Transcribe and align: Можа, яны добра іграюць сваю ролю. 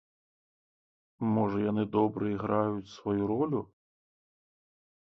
Можа, 1.35 1.57
яны 1.65 1.83
добра 1.99 2.23
іграюць 2.35 2.93
сваю 2.97 3.23
ролю. 3.35 3.61